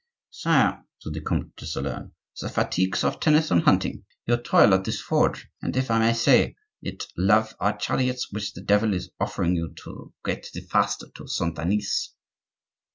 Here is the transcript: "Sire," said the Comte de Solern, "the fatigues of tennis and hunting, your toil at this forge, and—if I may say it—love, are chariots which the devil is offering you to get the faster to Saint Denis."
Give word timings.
"Sire," 0.31 0.83
said 0.97 1.13
the 1.13 1.21
Comte 1.21 1.55
de 1.57 1.65
Solern, 1.67 2.13
"the 2.41 2.49
fatigues 2.49 3.03
of 3.03 3.19
tennis 3.19 3.51
and 3.51 3.61
hunting, 3.61 4.03
your 4.25 4.37
toil 4.41 4.73
at 4.73 4.83
this 4.83 4.99
forge, 4.99 5.47
and—if 5.61 5.91
I 5.91 5.99
may 5.99 6.13
say 6.13 6.55
it—love, 6.81 7.53
are 7.59 7.77
chariots 7.77 8.31
which 8.31 8.53
the 8.53 8.63
devil 8.63 8.95
is 8.95 9.11
offering 9.19 9.55
you 9.55 9.75
to 9.83 10.11
get 10.25 10.49
the 10.55 10.61
faster 10.61 11.05
to 11.13 11.27
Saint 11.27 11.55
Denis." 11.55 12.15